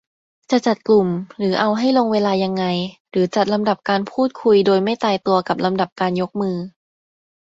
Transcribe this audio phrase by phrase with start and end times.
[0.51, 1.07] จะจัดกลุ่ม
[1.37, 2.65] หรือเอาให้ลงเวลายังไง
[3.11, 6.57] หรือจัดลำดับการพูดคุยโดยไม่ตายตัวกับลำดับการยกมือ